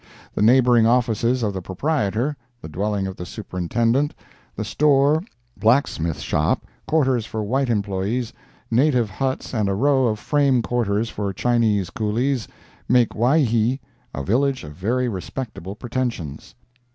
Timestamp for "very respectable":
14.73-15.75